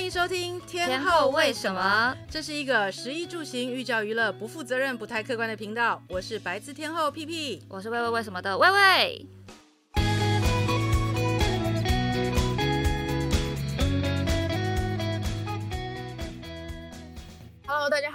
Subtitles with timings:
[0.00, 2.16] 欢迎收听天，后为什么？
[2.30, 6.02] 这是一个食衣住行、寓教于乐、不负责任、不太客观的频道。
[6.08, 9.26] 我是白字天后屁屁，我是喂喂为什么的魏魏。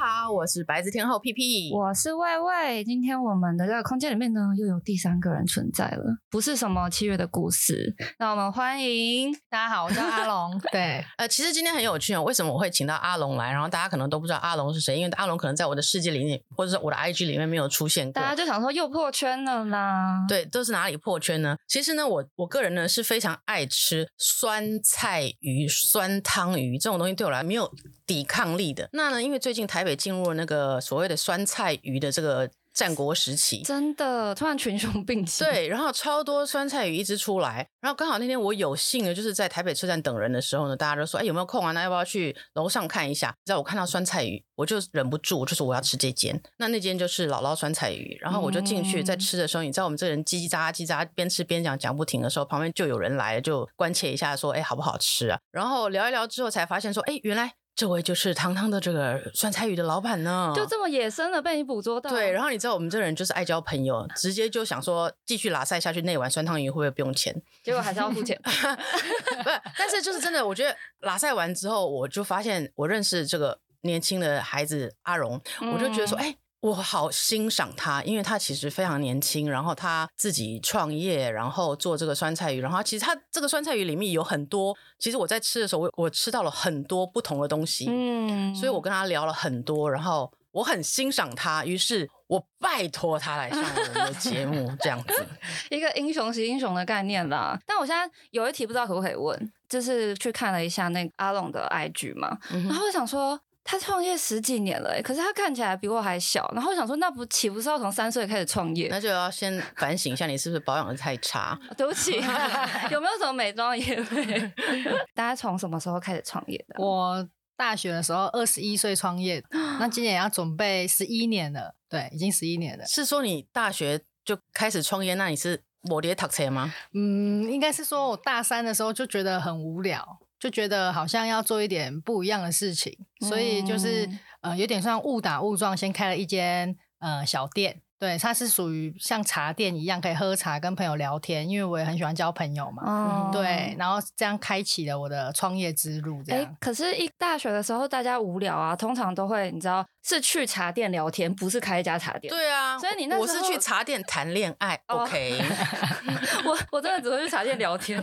[0.08, 2.84] 好，我是白字天后屁屁，我是魏魏。
[2.84, 7.92] 今天我们的这个空间里面呢，又有第三个人存在了，不是什么七月的故事。
[8.20, 10.62] 那我们欢迎大家好，我叫阿龙。
[10.72, 12.22] 对，呃，其实今天很有趣哦。
[12.22, 13.52] 为什么我会请到阿龙来？
[13.52, 18.22] 然后大家可能都不知道阿龙是谁，因为阿龙可能在我的世界里面，或者是我的 IG 里面没有出现过。
[18.22, 20.24] 大家就想说又破圈了啦。
[20.28, 21.58] 对，都是哪里破圈呢？
[21.68, 27.68] 其实呢，我我个人呢是非常爱吃酸菜鱼、酸汤鱼这种东西，对我来没有
[28.06, 28.90] 抵抗力的。
[28.94, 35.46] 那呢，因为最近台北进入了那个所谓的酸菜鱼的这个战国时期，真的突然群雄并起。
[35.46, 41.72] 对，然后超多酸菜鱼一直出来，然后刚好那天我有幸的就是在台北车站等人的时候呢，大家都说，哎，有没有空啊？
[41.72, 43.30] 那要不要去楼上看一下？
[43.30, 46.38] 你知道我看到酸菜鱼，我就忍不住，就是我要吃这间。
[46.58, 55.40] 那那间就是姥姥酸菜鱼，然后我就进去，在吃的时候，嗯、你知道我们这人叽叽喳喳叽喳，边吃边讲讲不停的时候，旁边就有人来了，就关切一下说，哎，好不好吃啊？
[55.52, 57.54] 然后聊一聊之后才发现说，哎，原来。
[57.76, 62.10] 这位就是堂堂的这个酸菜鱼的老板呢，就这么野生的被你捕捉到。
[62.10, 67.36] 对，然后你知道我们这人就是爱交朋友，直接就想说继续拉赛下去，那碗酸汤鱼会不会不用钱？
[67.64, 68.40] 结果还是要付钱。
[68.44, 75.42] 不是，但是就是真的，我觉得拉赛完之后，我就发现我认识这个年轻的孩子阿荣，
[75.74, 76.36] 我就觉得说，哎、嗯。
[76.66, 95.28] 我好欣赏他，因为他其实非常年轻，然后他自己创业，然后做这个酸菜鱼，然后其实他这个酸菜鱼里面有很多，其实我在吃的时候，我我吃到了很多不同的东西，嗯，所以我跟他聊了很多，然后我很欣赏他，于是我拜托他来上我们的节目， 这样子，
[95.70, 97.56] 一个英雄惜英雄的概念啦。
[97.68, 103.40] 但我现在有一题不知道可不可以问，就是去看了一下那个阿龙的 IG 嘛，嗯、然后我想说。
[103.68, 106.48] 他创业十几年了，可是他看起来比我还小。
[106.54, 108.88] 然后我想说，那不岂不是要从三岁开始创业？
[108.92, 111.60] 那就要先反省一下，你是不是保养的太差？
[111.76, 112.12] 对不起，
[112.92, 114.40] 有没有什么美妆业配？
[115.16, 116.76] 大家从什么时候开始创业的？
[116.78, 119.44] 我大学的时候二十一岁创业，
[119.80, 121.74] 那今年要准备十一年了。
[121.90, 122.86] 对，已经十一年了。
[122.86, 125.16] 是说你大学就开始创业？
[125.16, 126.72] 那你是摩羯读车吗？
[126.94, 130.20] 嗯，应该是说我大三的时候就觉得很无聊。
[130.46, 134.08] 就觉得好像要做一点不一样的事情，所以就是
[134.42, 137.82] 呃有点像误打误撞，先开了一间呃小店。
[137.98, 142.84] 对，它是属于像茶店一样，可以喝茶跟朋友聊天，因为我也很喜欢交朋友嘛。
[142.86, 146.22] 嗯，对，然后这样开启了我的创业之路。
[146.24, 152.30] 这样，欸，可是，一大学的时候大家无聊啊，通常都会你知道是去茶店聊天，不是开一家茶店。
[152.30, 154.76] 对啊，所以你那时候我是去茶店谈恋爱。
[154.90, 155.42] 哦，OK，
[156.46, 157.98] 我我真的只会去茶店聊天，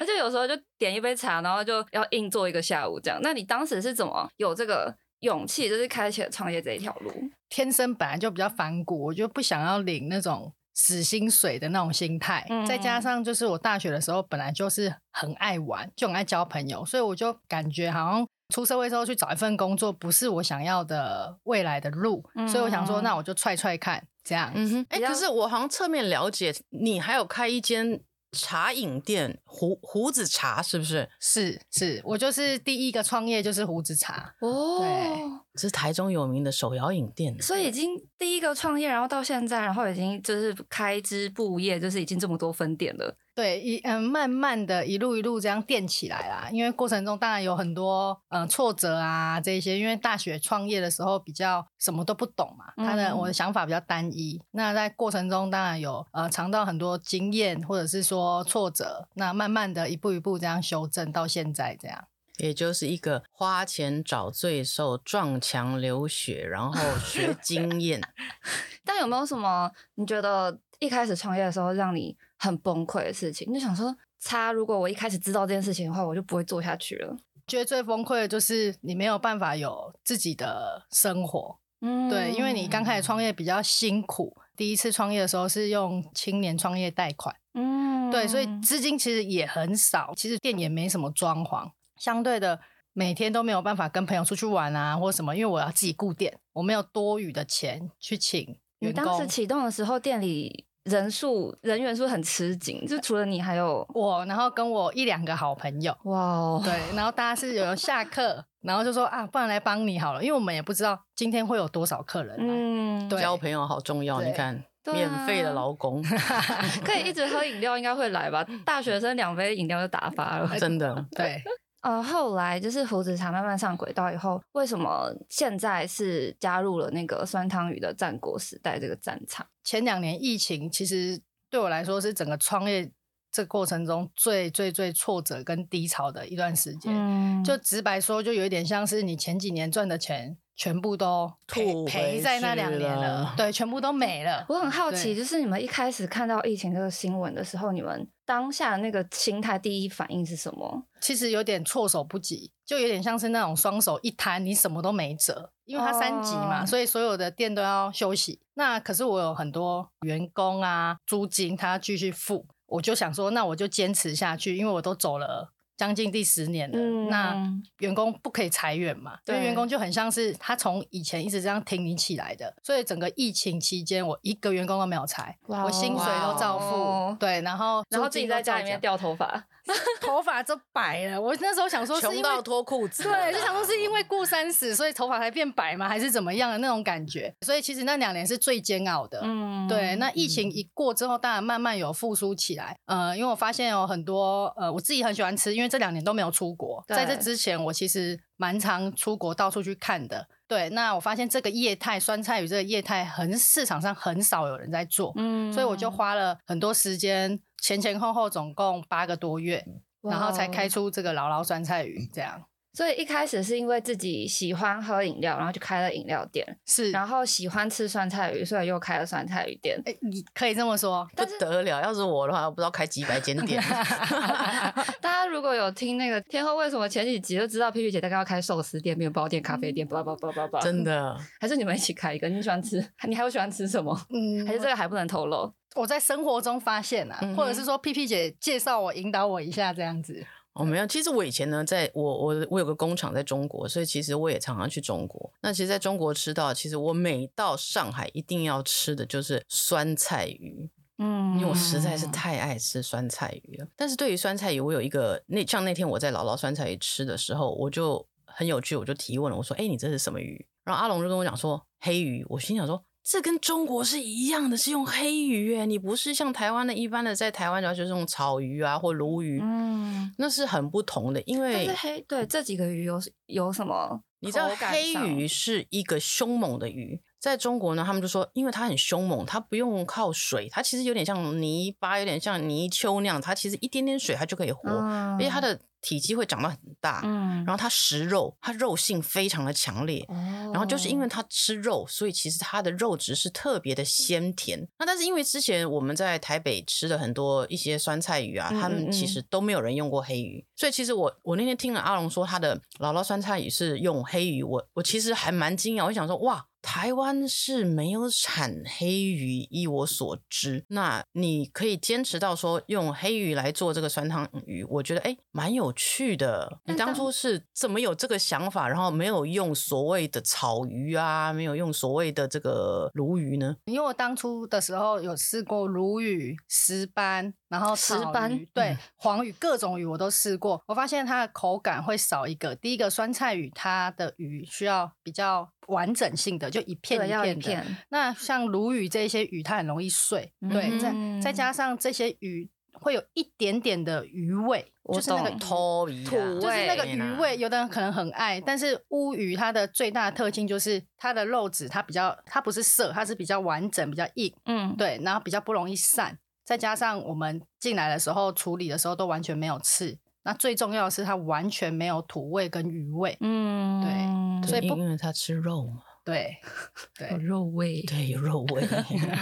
[0.00, 3.20] 而且有时候就点一杯茶，然后就要硬坐一个下午这样。
[3.22, 4.94] 那你当时是怎么有这个？
[5.20, 7.10] 勇气就是开启了创业这一条路。
[7.54, 12.44] 天生本来就比较反骨，我就不想要领那种死薪水的那种心态。
[12.50, 12.66] 嗯。
[12.66, 22.28] 再加上就是我大学的时候本来就是很爱玩，就很爱交朋友，所以我就感觉好像出社会之后去找一份工作不是我想要的未来的路。
[22.34, 22.48] 嗯。
[22.48, 24.50] 所以我想说，那我就踹踹看，这样。
[24.52, 24.86] 嗯哼。
[24.88, 28.00] 哎，可是我好像侧面了解，你还有开一间。
[28.36, 31.08] 茶饮店胡胡子茶是不是？
[31.20, 43.16] 是是，我就是第一个创业就是胡子茶哦，是台中有名的手摇饮店，所以已经第一个创业，然后到现在，然后已经就是开枝布业，就是已经这么多分店了。
[43.36, 46.48] 对，一嗯，慢慢的一路一路这样垫起来啦。
[46.52, 49.76] 因为过程中当然有很多嗯挫折啊，这些。
[49.76, 54.40] 因为大学创业的时候比较什么都不懂嘛，他的、嗯、我的想法比较单一。
[54.52, 59.08] 那在过程中当然有呃尝到很多经验，或者是说挫折。
[59.14, 62.04] 那慢慢的一步一步这样修正到现在这样，
[62.38, 68.00] 也就是一个花钱找罪受，撞墙流血，然后学 经验。
[68.84, 72.16] 但有没有什么你觉得一开始创业的时候让你？
[72.36, 77.16] 很崩溃的事情，你就想说，擦如果我一开始知道这件事情的话，我就不会做下去了。
[77.46, 92.60] 觉得最崩溃的就是你没有办法有自己的生活，嗯，对，因为你刚开始创业比较辛苦，第一次创业的时候是用青年创业贷款，嗯，对，所以资金其实也很少，其实店也没什么装潢，相对的
[92.92, 98.58] 每天都没有办法跟朋友出去玩啊，或什么，因为我要自己顾店，我没有多余的钱去请。
[98.80, 100.66] 你当时启动的时候，店里。
[100.84, 105.96] 人数人员数很吃紧，就除了你还有我，然后跟我一两个好朋友。
[106.04, 112.36] 哇、wow，对，然后大家是有下课，然后就说啊，不然来帮你好了，因为我们也不知道今天会有多少客人。
[112.38, 114.62] 嗯，对，交朋友好重要，你看，
[114.92, 116.02] 免费的劳工，
[116.84, 118.44] 可以一直喝饮料，应该会来吧？
[118.66, 120.94] 大学生两杯饮料就打发了，真的。
[121.16, 121.42] 对，
[121.84, 129.46] 呃，后来就是胡子茶慢慢上轨道以后，为什么现在是加入了那个酸汤鱼的战国时代这个战场？
[129.62, 131.20] 前两年疫情其实
[131.50, 132.90] 对我来说是整个创业
[133.30, 136.90] 这个过程中最最最挫折跟低潮的一段时间。
[136.96, 140.38] 嗯，就直白说，就有一点像是你前几年赚的钱。
[140.56, 144.44] 全部都赔赔在那两年了， 对，全部都没了。
[144.48, 150.84] 我很好奇，就是你们一开始看到疫情这个新闻的时候，你们当下的那个心态第一反应是什么？
[151.00, 156.68] 其实有点措手不及，就有点像是那种双手一摊，你什么都没辙，因为它三级嘛，oh.
[156.68, 158.40] 所以所有的店都要休息。
[158.54, 165.50] 那可是我有很多员工啊，租金他要继续付，我就想说，那我就坚持下去，因为我都走了。
[165.76, 169.18] 将近第十年了，嗯、那员工不可以裁员嘛？
[169.24, 179.44] 对，员工就很像是他从以前一直这样挺你起来的，所以整个疫情期间，我一个员工都没有裁，我薪水都照付，对，然后然后自己在家里面掉头发。
[180.00, 185.88] 头发都白了，我那时候想说是因为，穷到脱裤子，对，就想说是因为过三十，所以头发才变白吗？
[185.88, 187.34] 还是怎么样的那种感觉？
[187.40, 189.20] 所以其实那两年是最煎熬的。
[189.22, 189.96] 嗯，对。
[189.96, 192.76] 那疫情一过之后，当然慢慢有复苏起来。
[192.86, 200.28] 呃，因为我发现有很多呃，我自己很喜欢吃，因为这两年都没有出国，在这之前我其实蛮常出国到处去看的。
[200.46, 207.40] 对，那我发现这个业态酸菜鱼这个业态很市场上很少有人在做，嗯，所以我就花了很多时间。
[207.64, 209.64] 前前后后总共八个多月，
[210.02, 212.44] 然后才开出这个姥姥酸菜鱼这样。
[212.74, 216.44] 所以一开始是因为自己喜欢喝饮料，然后就开了饮料店。
[216.66, 219.80] 是，然后喜欢吃酸菜鱼，所以又开了酸菜鱼店。
[219.86, 221.80] 哎，你可以这么说，不得了！
[221.80, 223.62] 要是我的话，我不知道开几百间店。
[225.00, 230.60] 大家如果有听那个天后为什么前几集就知道皮皮姐大概要开寿司店、面包店、咖啡店，叭叭叭叭叭。
[230.60, 231.16] 真的？
[231.40, 232.28] 还是你们一起开一个？
[232.28, 232.84] 你喜欢吃？
[233.08, 233.98] 你还有喜欢吃什么？
[234.10, 235.50] 嗯，还是这个还不能透露？
[235.74, 240.24] 我在生活中发现啊，或者是说 P P 姐介绍我、引导我一下这样子。
[240.52, 245.32] 哦，没有，其实我以前呢，在我我我有个工厂在中国，所以其实我也常常去中国。
[245.40, 253.66] 那其实在中国吃到，其实我每到上海一定要吃的就是酸菜鱼，嗯，因为我实在是太爱吃酸菜鱼了。
[253.74, 262.84] 但是对于酸菜鱼，我有一个那像那天我在姥姥酸菜鱼吃的时候，我就很有趣，我就提问了，我说：“哎，你这是什么鱼？”然后阿龙就跟我讲说：“黑鱼。”我心想说。
[263.04, 271.20] 这跟中国是一样的，是用黑鱼诶，你不是像台湾的一般的，在台湾主要就是用草鱼啊或鲈鱼，嗯，那是很不同的。
[271.26, 274.00] 因为黑对这几个鱼有有什么？
[274.20, 285.58] 你知道黑鱼是一个凶猛的鱼，在中国呢，他们就说，因为它很凶猛，它不用靠水，它其实有点像泥巴，有点像泥鳅那样，它其实一点点水它就可以活，嗯、而且它的。
[285.86, 290.14] 体积会长得很大，嗯，然后它食肉，它肉性非常的强烈，哦，
[290.50, 294.66] 然后就是因为它吃肉，所以其实它的肉质是特别的鲜甜。
[294.78, 306.46] 那但是因为之前我们在台北吃的很多一些酸菜鱼啊，他们其实都没有人用过黑鱼，所以其实我我那天听了阿龙说他的姥姥酸菜鱼是用黑鱼，我我其实还蛮惊讶，我想说哇。
[306.64, 310.64] 台湾是没有产黑鱼，依我所知。
[310.68, 316.58] 那你可以坚持到说用黑鱼来做这个酸汤鱼，我觉得哎，蛮有趣的。
[316.64, 323.54] 你当初是怎么有这个想法，然后没有用所谓的草鱼啊，没有用所谓的这个鲈鱼呢？
[323.66, 330.62] 因为我当初的时候有试过鲈鱼、石斑，然后石斑， 对，黄鱼，各种鱼我都试过。
[330.66, 332.54] 我发现它的口感会少一个。
[332.56, 335.48] 第一个酸菜鱼，它的鱼需要比较。
[335.68, 340.92] 完整性的就一片一片的，片那像鲈鱼这些鱼，它很容易碎，嗯、对，再
[341.22, 359.98] 再加上这些鱼会有一点点的鱼味，就是那个土味，就是那个鱼味，有的人可能很爱，但是乌鱼它的最大的特性就是它的肉质它比较，它不是涩，它是比较完整，比较硬，嗯，对，然后比较不容易散，再加上我们进来的时候处理的时候都完全没有刺。
[360.22, 363.16] 那最重要的是，它完全没有土味跟鱼味。
[363.20, 365.82] 嗯，对，所以因为它吃肉嘛。
[366.04, 366.36] 对，
[366.98, 368.66] 对，有肉味，对，有肉味。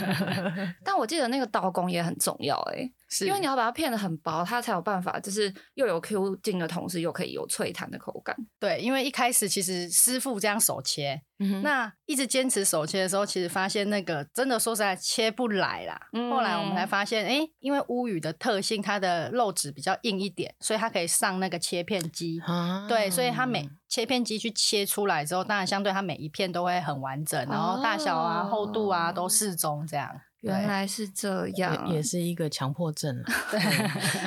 [0.85, 8.35] 但我记得那个刀工也很重要，哎，是因为你要把它片的很薄，它才有办法，就是又有 Q 劲的同时，又可以有脆弹的口感。
[8.59, 16.01] 对，因为一开始其实师傅这样手切，嗯、那一直坚持手切的时候，其实发现那个真的说实在切不来啦。
[16.15, 22.41] 嗯、后来我们才发现，哎，因为乌鱼的特性，它的肉质比较硬一点，所以它可以上那个切片机。
[22.47, 30.09] 啊、对，所以它每切片机去切出来之后，当然相对它每一片都会很完整，然后大小啊、厚度啊都适中，这样。
[30.43, 33.23] 原来是这样，也是一个强迫症。
[33.51, 33.61] 对，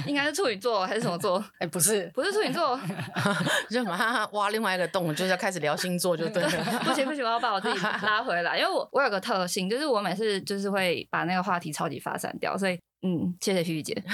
[0.08, 1.44] 应该是处女座还是什么座？
[1.60, 2.80] 哎，不是，不是处女座，
[3.70, 6.50] 就马上挖另外一个洞，就是要开始聊星座，就对了。
[6.84, 12.80] 不行不行，我要把我自己拉回来，因为我我有个特性，就是我每次就是会把那个话题超级发散掉，所以。
[13.08, 13.94] 嗯，谢谢皮皮姐。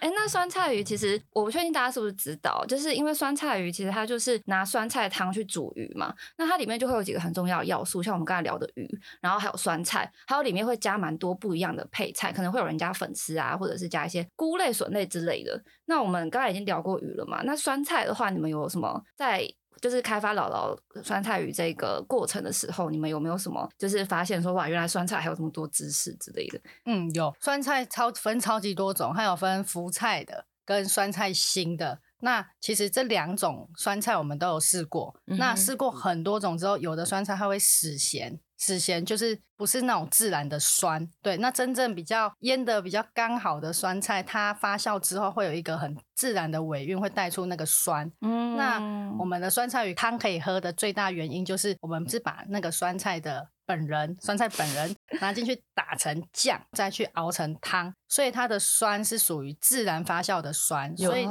[0.00, 8.88] 哎、欸，那酸菜鱼其实我不确定大家是不是知道，就是因为酸菜鱼其实它就是拿酸菜汤去煮鱼嘛，那它里面就会有几个很重要的要素，像我们刚才聊的鱼，
[9.20, 15.62] 然后还有酸菜，还有里面会加蛮多不一样的配菜，可能会有人加粉丝啊，或者是加一些菇类、笋类之类的。
[15.84, 17.42] 那我们刚才已经聊过鱼了嘛？
[17.44, 19.48] 那酸菜的话，你们有什么在？
[19.80, 26.60] 就是开发姥姥酸菜鱼这个过程的时候，你们有没有什么就是发现说哇，原来酸菜还有这么多知识之类的？
[26.86, 32.00] 嗯，有酸菜超分超级多种，还有分福菜的跟酸菜心的。
[32.20, 35.14] 那其实这两种酸菜我们都有试过。
[35.26, 38.40] 嗯、那试过很多种之后，有的酸菜它会死咸。
[38.58, 41.36] 死咸就是不是那种自然的酸，对。
[41.36, 48.10] 那真正比较腌的比较刚好的酸菜，它发酵之后会有一个很自然的尾韵，会带出那个酸。
[48.20, 48.78] 嗯，那
[49.18, 61.22] 我们的酸菜鱼汤可以喝的最大原因，就是我们是把那个酸菜的本人，酸菜本人 拿进去打成酱，再去熬成汤，所以它的酸是属于自然发酵的酸，所以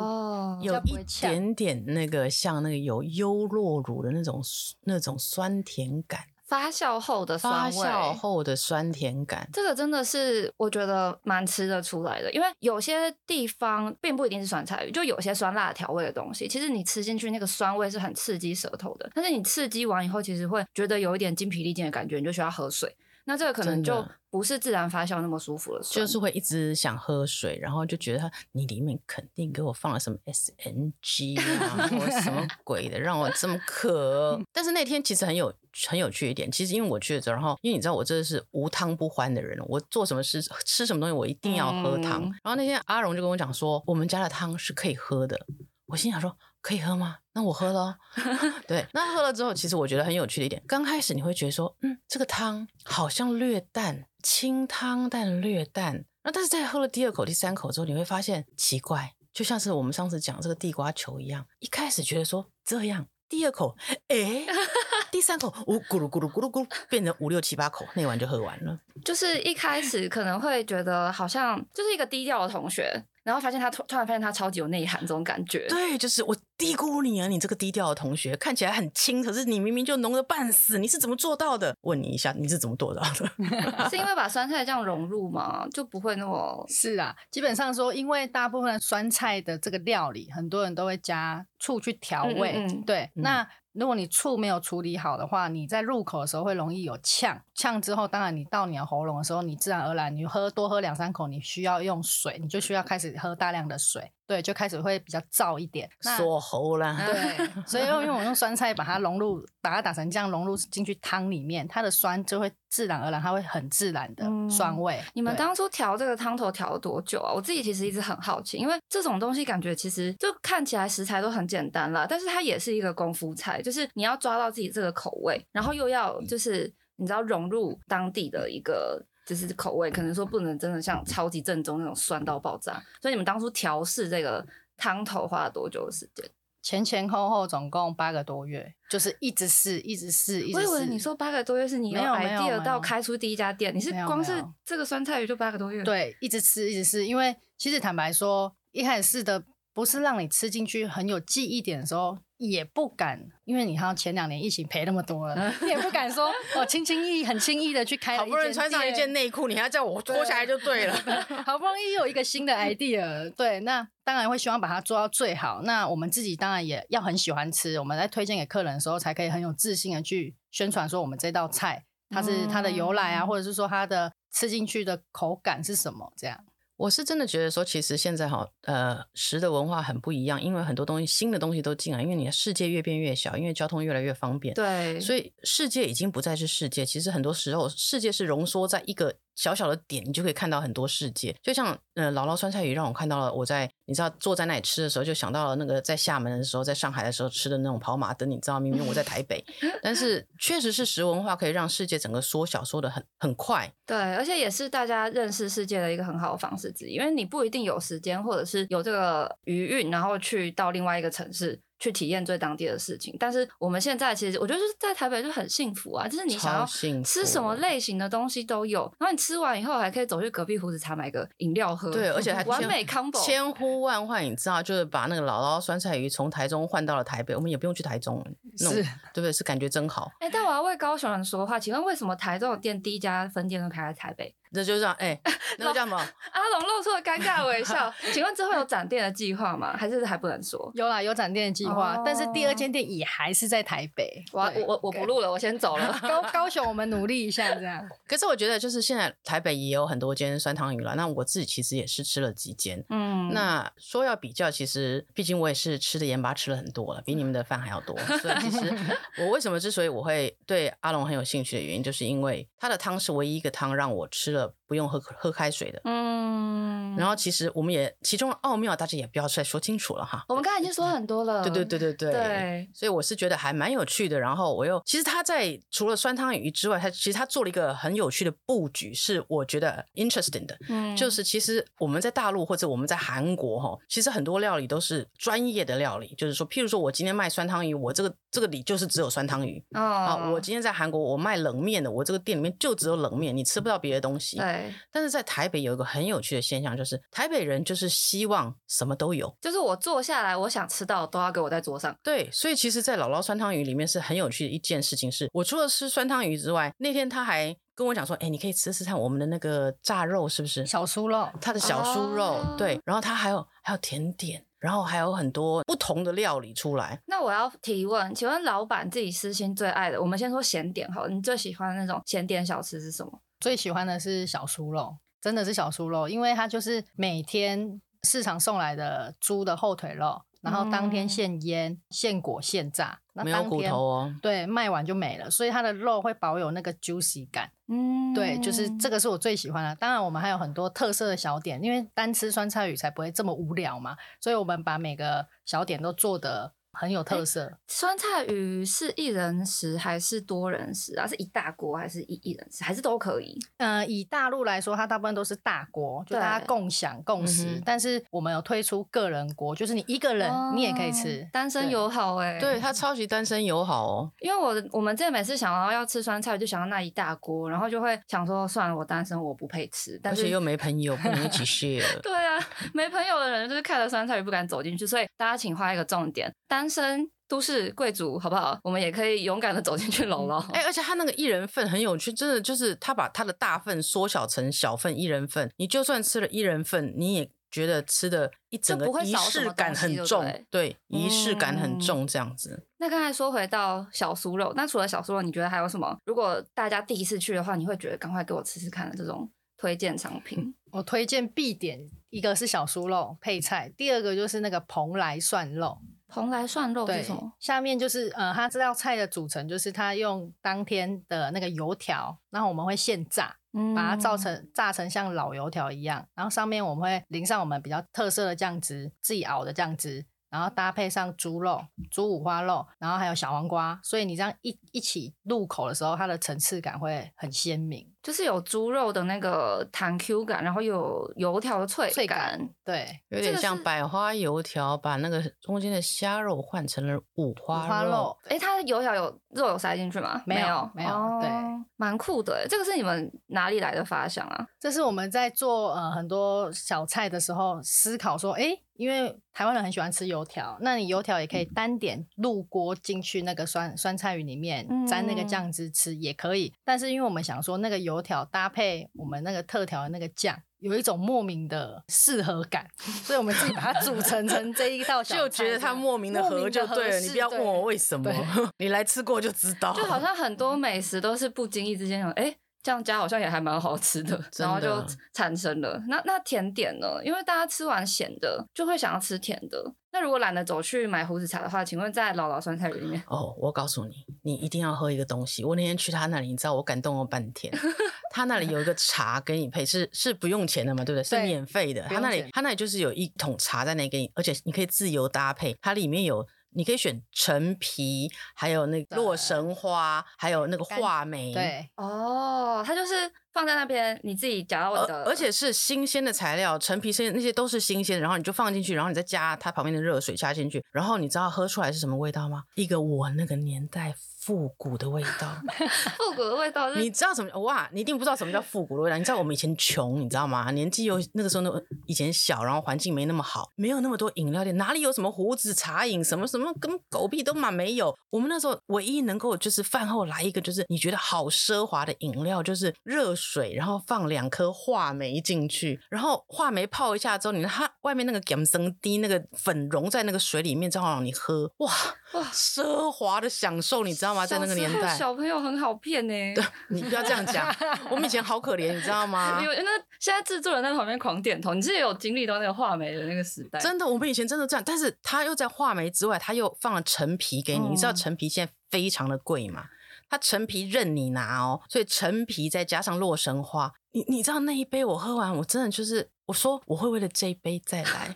[0.61, 4.41] 有一点点那个像那个有优酪乳的那种
[4.85, 6.21] 那种酸甜感。
[6.47, 12.31] 发酵后的酸味，发酵后的酸甜感，这个真的是我觉得蛮吃得出来的。
[12.31, 19.09] 因为有些地方并不一定是酸菜鱼，就有些酸辣调味的东西，其实你吃进去那个酸味是很刺激舌头的。
[19.13, 22.95] 但是你刺激完以后，其实会觉得有一点精疲力尽的感觉，你就需要喝水。
[23.27, 34.41] 那这个可能就不是自然发酵那么舒服了，就是会一直想喝水，然后就觉得它你里面肯定给我放了什么 SNG 啊，或什么 鬼的，让我这么渴。
[34.53, 35.53] 但是那天其实很有
[35.87, 42.23] 很有趣一点，其实因为我去了之后，然后因为你知道我真的是无汤不欢的人，我做什么事吃什么东西我一定要喝汤。
[42.23, 45.45] 嗯、然后那天阿荣就跟我讲说，我们家的汤是可以喝的。
[45.87, 46.37] 我心想说，
[46.67, 47.19] 可以喝吗？
[47.31, 47.97] 那我喝了。
[48.67, 56.03] 对，那喝了之后，其实我觉得很有趣的一点，刚开始你会觉得说，嗯，这个汤好像略淡，清汤但略淡。
[56.23, 63.73] 那但是在喝了第二口、第三口之后，你会发现奇怪，就像是我们上次讲这个地瓜球一样，一开始觉得说这样，第二口，
[64.09, 64.45] 哎，
[65.09, 68.77] 第三口，呜咕噜咕噜咕噜咕噜，变成五六七八口，那碗就喝完了。
[69.05, 73.01] 就是一开始可能会觉得好像就是一个低调的同学。
[73.27, 75.67] 然后发现他突突然发现他超级有内涵，这种感觉。
[75.67, 77.27] 对，就是我低估你啊！
[77.27, 81.75] 你这个低调的同学看起来很轻，可是你明明就浓的半死，你是怎么做到的？
[81.81, 83.29] 问你一下，你是怎么做到的？
[83.91, 85.67] 是因为把酸菜这样融入吗？
[85.73, 92.53] 就不会那么 是啊，基本上说，因为大部分酸菜的这个料理，很多人都会加醋去调味。
[92.55, 93.45] 嗯嗯嗯对，嗯、那。
[93.79, 104.11] 如果你醋没有处理好的话，你在入口的时候会容易有呛，呛之后，当然你到你的喉咙的时候，你自然而然你喝多喝两三口，你需要用水，你就需要开始喝大量的水。
[104.27, 107.01] 对，就开始会比较燥一点，锁喉啦。
[107.05, 114.97] 对，所以用用我用酸菜把它融入，把它打成这样融入进去汤里面，它的酸就会自然而然，它会很自然的酸味。
[114.97, 117.31] 嗯、你们当初调这个汤头调了多久啊？
[117.33, 129.05] 我自己其实一直很好奇，因为这种东西感觉其实就看起来食材都很简单啦，但是它也是一个功夫菜，就是你要抓到自己这个口味，然后又要就是你知道融入当地的一个。
[129.27, 136.25] 就是口味，可能说不能真的像超级正宗那种酸到爆炸，所以你们当初调试这个汤头花了多久的时间？
[136.63, 140.67] 前前后后总共八个多月，就是一直试，一直试，一直试。
[140.67, 145.83] 我以为你说八个多月是你有 idea 到开出第一家店，你是光是这个酸菜鱼就八个多月？
[145.83, 149.43] 对，一直吃，一直试，因为其实坦白说，一开始试的
[149.73, 152.17] 不是让你吃进去很有记忆点的时候。
[152.37, 158.17] 也不敢，因为你看前两年疫情赔那么多了，你也不敢说我， 轻轻易易、很轻易的去开。
[158.17, 160.95] 好不容易穿上一件内裤，你还要叫我脱下来就对了。
[161.45, 165.61] 好不容易有一个新的 idea，对，那当然会希望把它做到最好。
[165.63, 176.37] 那我们自己当然也要很喜欢吃，我们在推荐给客人的时候，才可以很有自信的去宣传说我们这道菜它是它的由来啊，嗯、或者是说它的吃进去的口感是什么这样。
[176.77, 189.15] 我是真的觉得说，其实现在哈，呃，食的文化很不一样，因为很多东西新的东西都进来，因为你的世界越变越小，因为交通越来越方便，对，所以世界已经不再是世界，其实很多时候世界是浓缩在一个。
[189.37, 191.33] 小小的点，你就可以看到很多世界。
[191.41, 198.29] 就像呃，姥姥酸菜鱼让我看到了，我在你知道坐在那里吃的时候，就想到了那个在厦门的时候，在上海的时候吃的那种跑马灯。
[198.29, 199.41] 你知道，明明我在台北，
[199.81, 203.71] 但是确实是食文化可以让世界整个缩小，缩得很很快。
[203.85, 211.59] 对，而且也是大家认识世界的一个很好的方式之一，因为你不一定有时间，或者是有这个余韵，然后去到另外一个城市。
[211.79, 216.65] 去体验最当地的事情，但是我们现在其实我觉得就是在台北就很幸福啊，就是你想要
[217.03, 228.25] 吃什么类型的东西都有，然后你吃完以后还可以走去隔壁胡子茶买个饮料喝，对，而且还完美 combo，千呼万唤，你知道，就是把那个姥姥酸菜鱼从台中换到了台北，我们也不用去台中，
[228.57, 228.81] 是，
[229.13, 229.31] 对不对？
[229.31, 230.11] 是感觉真好。
[230.19, 234.33] 哎，但我要为高雄人说话，请问为什么台中的店第一家分店都开在台北？
[234.51, 235.97] 那就这样，哎、 欸，那个叫什么？
[235.97, 237.93] 阿龙露出了尴尬的微笑。
[238.13, 239.75] 请问之后有展店的计划吗？
[239.77, 240.71] 还是还不能说？
[240.75, 244.23] 有啦，有展店的计划，哦、但是第二间店也还是在台北。
[244.31, 245.97] 我我我不录了，我先走了。
[246.01, 247.87] 高高雄，我们努力一下，这样。
[248.07, 250.95] 可是我觉得，就是现在台北也有很多间酸汤鱼了。
[250.95, 252.83] 那我自己其实也是吃了几间。
[252.89, 253.29] 嗯。
[253.33, 257.97] 那说要比较，其实毕竟我也是吃的盐巴吃了很多了，比你们的饭还要多。
[258.19, 258.73] 所以其实
[259.17, 264.56] 我为什么之所以我会对阿龙很有兴趣的原因，就是因为他的汤是唯一一个汤让我吃了。
[264.67, 270.25] 不用喝喝开水的，嗯，然后其实我们也其中的奥妙，大家也不要再说清楚了哈。
[270.27, 274.19] 我们刚才已经说很多了，对对对对对，对，所以我是觉得还蛮有趣的。
[274.19, 289.63] 然后我又其实他在除了酸汤鱼之外，他其实他做了一个很有趣的布局，是我觉得 interesting 的，嗯，就是其实我们在大陆或者我们在韩国哈，其实很多料理都是专业的料理，就是说，譬如说我今天卖酸汤鱼，我这个这个里就是只有酸汤鱼。
[289.71, 294.56] 哦，啊，我今天在韩国我卖冷面的，我这个店里面就只有冷面，你吃不到别的东西，对。
[294.91, 301.95] 但是在台北有一个很有趣的现象，就是台北人就是希望什么都有，就是我坐下来，我想吃到都要给我在桌上。
[302.03, 311.29] 对，所以其实，在姥姥酸汤鱼里面是很有趣的一件事情是，是我除了吃酸汤鱼之外，那天他还跟我讲说，哎，你可以吃吃看我们的那个炸肉，是不是小酥肉？
[311.39, 316.99] 他的小酥肉，哦、对，然后他还有还有甜点，然后还有很多不同的料理出来。
[317.05, 323.21] 那我要提问，请问老板自己私心最爱的，我们先说咸点好，你最喜欢的那种咸点小吃是什么？
[323.39, 324.97] 最喜欢的是小酥肉。
[325.19, 334.15] 真的是小酥肉，因为它就是每天市场送来的猪的后腿肉，然后当天现腌、嗯、现裹、现炸，没有骨头哦。
[334.21, 337.51] 对，卖完就没了，所以它的肉会保有那个 juicy 感。
[337.67, 339.75] 嗯，对，就是这个是我最喜欢的。
[339.75, 346.53] 当然，我们还有很多特色的小点，因为单吃酸菜鱼才不会这么无聊嘛，所以我们把每个小点都做得。
[346.77, 347.51] 很有特色。
[347.67, 351.07] 酸菜鱼是一人食还是多人食啊？
[351.07, 352.63] 是一大锅还是一一人食？
[352.63, 353.37] 还是都可以？
[353.57, 357.45] 呃，以大陆来说，它大部分都是大锅，就大家共享共食。
[357.45, 362.39] 嗯、但是我们有推出个人锅，就是你一个人你也可以吃，哦、单身友好哎、欸。
[362.39, 364.11] 对，它超级单身友好哦。
[364.19, 372.01] 因为我我们这每次想要要吃酸菜，就想到那一大锅，然后就会想说，算了，我单身我不配吃，但是又没朋友，不能一起 share。
[372.01, 372.37] 对啊，
[372.73, 376.31] 没朋友的人就是看了酸菜鱼不敢走进去，所以大家请画一个重点。
[376.47, 378.59] 单身都市贵族，好不好？
[378.63, 380.39] 我们也可以勇敢的走进去姥姥。
[380.51, 385.51] 哎、欸，而且他那个一人份很有趣，真的就是他把他的大份缩小成小份一人份。
[385.57, 392.51] 你就算吃了一人份，你也觉得吃的一整个仪式感很重，对，仪式感很重这样子。
[392.51, 395.97] 嗯、那刚才说回到小酥肉，那除了小酥肉，你觉得还有什么？
[396.05, 400.53] 如果大家第一次去的话，你会觉得赶快给我吃吃看的这种推荐商品？
[400.71, 405.79] 我推荐必点一个是小酥肉配菜，第二个就是那个蓬莱蒜肉。
[406.07, 407.33] 蓬莱涮肉是什么？
[407.39, 420.05] 下面就是呃，它这道菜的组成就是它用当天的那个油条，然后我们会现炸，嗯、把它造成炸成像老油条一样，然后上面我们会淋上我们比较特色的酱汁，自己熬的酱汁。
[420.29, 437.65] 然后搭配上猪肉、猪五花肉，然后还有小黄瓜，所以你这样一一起入口的时候，它的层次感会很鲜明，就是有猪肉的那个弹 Q 感，然后又有油条的脆感，脆感，对，有点像百花油条，把那个中间的虾肉换成了五花肉。
[437.65, 440.21] 五花肉，哎，它的油条有肉有塞进去吗？
[440.25, 441.29] 没有，没有，哦、对，
[441.75, 442.47] 蛮酷的。
[442.49, 444.47] 这个是你们哪里来的发想啊？
[444.57, 448.57] 这是我们在做呃很多小菜的时候思考说，哎。
[448.77, 456.53] 因为台湾人很喜欢吃油条，那你油条也可以单点入锅进去那个酸酸菜鱼里面沾那个酱汁吃也可以。
[456.63, 462.67] 但是因为我们想说那个油条搭配我们那个特调的那个酱，有一种莫名的适合感，
[463.03, 466.99] 所以我们自己把它组成 成这一道小菜，就觉得它莫名的合就对了。
[466.99, 468.11] 你不要问我为什么，
[468.59, 469.73] 你来吃过就知道。
[469.73, 472.35] 就好像很多美食都是不经意之间有哎。
[472.63, 475.81] 这样加好像也还蛮好吃的， 然后就产生了。
[475.87, 476.99] 那那甜点呢？
[477.03, 479.73] 因为大家吃完咸的，就会想要吃甜的。
[479.91, 483.01] 那如果懒得走去买胡子茶的话，请问在姥姥酸菜鱼里面？
[483.07, 485.43] 哦，我告诉你，你一定要喝一个东西。
[485.43, 487.51] 我那天去他那里，你知道我感动了半天。
[488.11, 490.83] 他那里有一个茶给你配，是是不用钱的嘛？
[490.83, 491.03] 对不对？
[491.03, 491.83] 是免费的。
[491.83, 495.55] 他那里他那里就是有一桶茶在那给你，而且你可以自由搭配。
[495.61, 496.27] 它里面有。
[496.51, 501.33] 你可以选陈皮，还有那个洛神花，还有那个话梅。
[501.33, 512.43] 对，哦，它就是放在那边，你自己夹到我的，而且是新鲜的材料，陈皮、是那些都是新鲜的，然后你就放进去，然后你再加它旁边的热水加进去，然后你知道喝出来是什么味道吗？
[512.55, 513.95] 一个我那个年代。
[514.27, 515.41] 复古的味道，
[515.95, 517.39] 复古的味道，你知道什么？
[517.39, 518.97] 哇，你一定不知道什么叫复古的味道。
[518.97, 520.51] 你知道我们以前穷，你知道吗？
[520.51, 527.97] 年纪又那个时候那以前小，然后环境没那么好，没有那么多饮料店，哪里有什么胡子茶饮什么什么，跟狗屁都嘛没有。
[528.09, 541.71] 我们那时候唯一能够就是饭后来一个，就是你觉得好奢华的饮料，就是热水，然后放两颗话梅进去，然后话梅泡一下之后，你它外面那个咸生滴那个粉融在那个水里面，正好让你喝，哇
[542.11, 544.16] 哇，奢华的享受，你知道吗？
[544.25, 546.13] 在那个年代，小朋友很好骗呢。
[546.33, 547.53] 对，你不要这样讲，
[547.89, 549.39] 我们以前好可怜，你知道吗？
[549.43, 553.59] 有那现在制作人在旁边狂点头，你是有经历到那个画眉的那个时代。
[553.59, 557.67] 真的，我们以前真的这样，但是他又在画眉之外，他又放了陈皮给你。
[557.67, 559.65] 嗯、你知道陈皮现在非常的贵吗？
[560.09, 566.09] 他陈皮任你拿哦，所以陈皮再加上洛神花，你你知道那一杯我喝完，我真的就是。
[566.27, 568.13] 我说我会为了这一杯再来，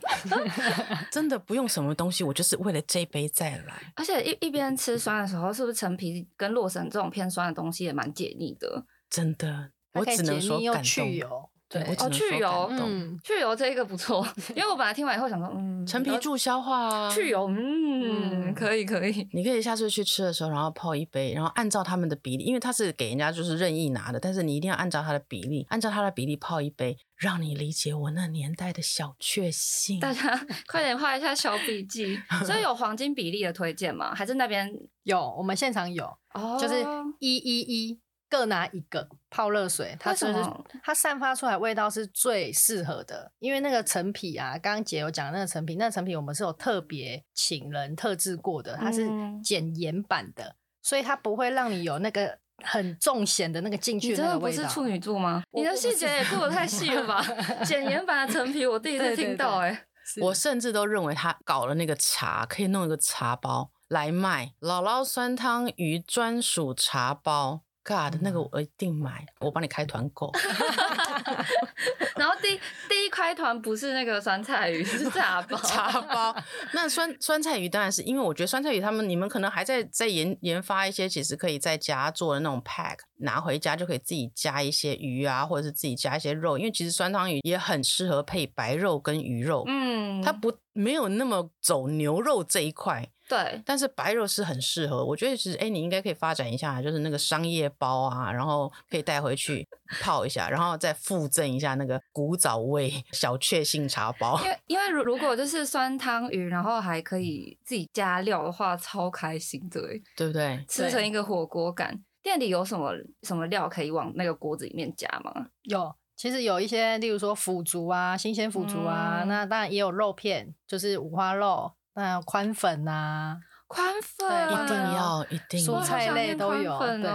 [1.09, 3.93] 真的不用什么东西，我就是为了这一杯再来。
[3.95, 8.83] 而且一一边吃酸的时候，是不是陈皮跟洛神这种偏酸的东西也蛮解腻的？
[9.09, 11.50] 真的，我只能说感动。
[11.71, 29.99] 对，哦，去油，嗯，去油这一个不错，因为我本来听完以后想说，嗯，陈皮助消化啊，去油，嗯，可以可以，你可以下次去吃的时候，然后泡一杯，然后按照他们的比例，因为他是给人家就是任意拿的，但是你一定要按照他的比例，按照他的比例泡一杯，让你理解我那年代的小确幸。
[30.01, 34.13] 大家快点画一下小笔记， 所以有黄金比例的推荐吗？
[34.13, 34.69] 还是那边
[35.03, 35.33] 有？
[35.37, 36.75] 我们现场有，哦，就是
[37.19, 37.99] 一一一。
[38.31, 40.33] 各拿一个泡热水，它是
[40.81, 49.09] 它散发出来味道是最适合的，因为那个陈皮啊，刚刚姐有讲那个陈皮，那个陈皮我们是有特别请人特制过的，它是
[49.43, 54.47] 减盐版的，所以它不会让你有那个很重咸的那个进去的那个味道。
[54.49, 55.43] 你真的不是处女座吗？
[55.51, 57.21] 你的细节也过得太细了吧？
[57.65, 59.85] 减盐版的陈皮我第一次听到，欸，哎，
[60.21, 67.63] 我甚至都认为他搞了那个茶，可以弄一个茶包来卖，姥姥酸汤鱼专属茶包。
[67.83, 70.31] God，那个我一定买，我帮你开团购。
[72.15, 72.49] 然后第
[72.87, 75.57] 第一开团不是那个酸菜鱼，是茶包。
[75.65, 76.35] 茶包。
[76.73, 89.63] 那酸酸菜鱼当然是因为我觉得酸菜鱼他们你们可能还在在研研发一些，其实可以在家做的那种 pack，拿回家就可以自己加一些鱼啊，或者是自己加一些肉，因为其实酸汤鱼也很适合配白肉跟鱼肉。
[89.65, 93.09] 嗯，它不没有那么走牛肉这一块。
[93.31, 99.65] 对，但是白肉是很适合，我觉得其实哎，你应该可以发展一下，就是那个商业包啊，然后可以带回去
[100.01, 104.37] 泡一下，然后再附赠一下那个古早味 小确幸茶包。
[104.43, 109.79] 因为因为如如果就是酸汤鱼，然后还可以自己加料的话，超开心的，
[110.17, 110.61] 对不对？
[110.67, 112.03] 吃成一个火锅感。
[112.21, 112.91] 店里有什么
[113.23, 115.47] 什么料可以往那个锅子里面加吗？
[115.63, 121.71] 有，其实有一些，例如说腐竹啊，新鲜腐竹啊，嗯、那当然也有肉片，就是五花肉。
[122.01, 123.37] 那宽粉呐，
[123.67, 127.09] 宽粉一定要，一定要，蔬菜类都有，对，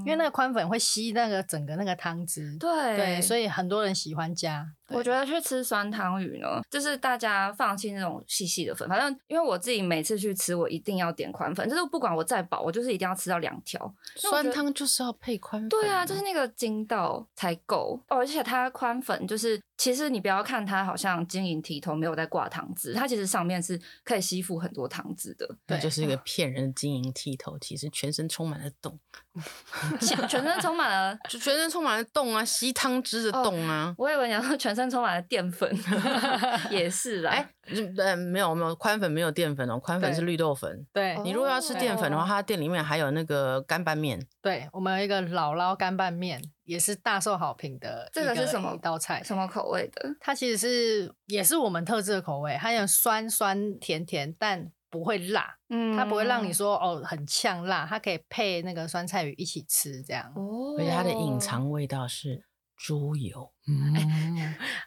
[0.00, 4.66] 因为那个宽粉会吸那个整个那个汤汁，对，对，所以很多人喜欢加。
[4.88, 8.86] 我觉得去吃酸汤鱼呢，就是大家放弃那种细细的粉。
[8.88, 13.94] 反正因为我自己每次去吃，我一定要点宽粉，就是不管我再饱，我就是一定要吃到两条。
[14.16, 15.68] 酸汤就是要配宽粉。
[15.68, 17.98] 对啊，就是那个筋道才够。
[18.08, 25.56] 哦，而且它宽粉就是，其实你不要看它好像晶莹剔透，没有在挂汤汁，它其实上面是可以吸附很多汤汁的。
[25.66, 28.98] 对，就是一个骗人的晶莹剔透，其实全身充满了洞。
[30.28, 33.86] 全身充满了， 就全身充满了洞啊，吸汤汁的洞啊。
[33.88, 35.70] 哦，我以为你要说全身充满了淀粉，
[36.70, 37.30] 也是啦。
[37.30, 37.48] 哎，
[37.96, 40.86] 呃，没有没有，宽粉没有淀粉哦，宽粉是绿豆粉。
[40.92, 44.26] 对，你如果要吃淀粉的话，它店里面还有那个干拌面。
[44.42, 48.10] 对，我们有一个姥姥干拌面，也是大受好评的。
[48.12, 49.22] 这个是什么一道菜？
[49.22, 50.14] 什么口味的？
[50.20, 55.56] 它其实是也是我们特制的口味，它有酸酸甜甜，但不会辣。
[55.70, 60.30] 嗯，它不会让你说哦很呛辣，它可以配那个酸菜鱼一起吃这样。
[60.36, 62.44] 哦，而且它的隐藏味道是。
[62.84, 63.94] 猪油， 嗯，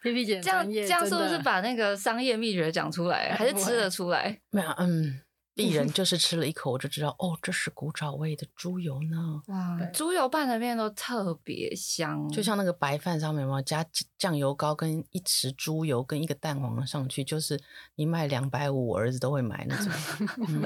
[0.03, 4.37] 皮皮姐，这样这样是不是把那个商业秘诀讲出来， 还是吃得出来？
[4.51, 5.21] 没有，嗯。
[5.65, 9.41] 鄙人就是吃了一口，我就知道哦，这是古早味的猪油呢。
[9.47, 13.85] 哇，猪油拌的面都特别香，就像那个白饭上面嘛，加
[14.17, 17.57] 酱油膏跟一匙猪油跟一个蛋黄上去，就是
[17.95, 19.89] 你卖两百五，我儿子都会买那种。
[20.49, 20.61] 嗯、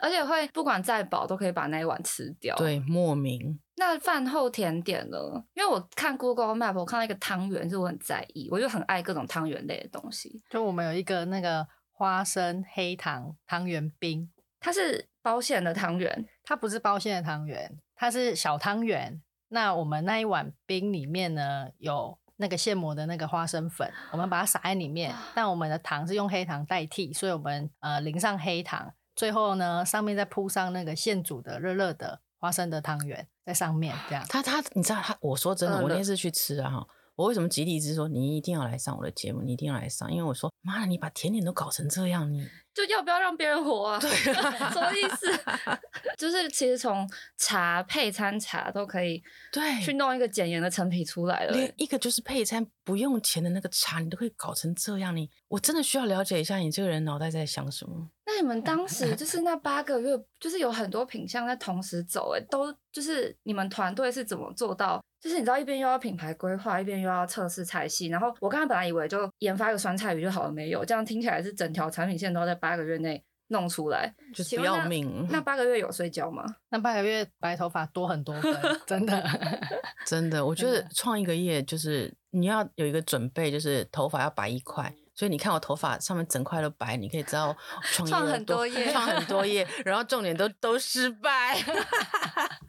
[0.00, 2.54] 而且会不管再饱都可以把那一碗吃掉。
[2.54, 3.58] 对，莫名。
[3.74, 5.18] 那饭后甜点呢？
[5.54, 10.40] 因为我看 Google Map，我看到一个汤圆，是我很在意，我就很爱各种汤圆类的东西。
[10.48, 11.66] 就我们有一个那个。
[11.98, 14.30] 花生黑糖汤圆冰，
[14.60, 25.12] 它是包馅的汤圆，它不是包馅的汤圆，它是小汤圆，那我们那一碗冰里面呢，有那个现磨的那个花生粉，我们把它撒在里面。
[25.34, 34.24] 但我们的糖是用黑糖代替，所以我们呃淋上黑糖，最后呢上面再铺上那个现煮的热热的花生的汤圆在上面，这样。
[34.28, 35.16] 他他，你知道他？
[35.20, 36.86] 我说真的，我那天是去吃啊哈。
[37.16, 39.42] 我为什么极力之说你一定要来上我的节目？
[39.42, 43.98] 你一定要来上，因为我说妈的，你把甜点都搞成这样，你就要不要让别人活啊？
[44.00, 45.26] 对，什么意思？
[46.16, 51.52] 就是其实从茶配餐茶都可以对去弄一个减盐的成品出来了。
[51.52, 58.10] 连一个就是配餐不用钱的那个茶，你都可以搞成这样，你我真的需要了解一下你这个人脑袋在想什么。
[58.26, 65.02] 那你们当时就是那八个月，就是有很多品相在同时走，哎，都就是你们团队是怎么做到？
[65.20, 68.06] 就是你知道，一边又要品牌规划，一边又要测试菜系。
[68.06, 75.26] 然后我刚才本来以为就研发一个酸菜鱼就好了，没有，这样听起来是整条产品线都要在八个月内弄出来，就是不要命。
[75.30, 76.44] 那八个月有睡觉吗？
[76.70, 78.54] 那八个月白头发多很多分，
[78.86, 79.24] 真的，
[80.06, 80.44] 真的。
[80.44, 84.94] 我觉得创一个业就是你要有一个准备，就是头发要白一块。
[85.18, 87.54] 所以你看我头发上面整块都白，你可以知道
[87.90, 91.56] 创业创很多业， 创很多业，然后重点都 都失败。